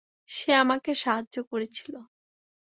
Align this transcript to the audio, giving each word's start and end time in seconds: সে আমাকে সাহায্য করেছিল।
সে 0.29 0.51
আমাকে 0.53 0.91
সাহায্য 0.95 1.35
করেছিল। 1.43 1.93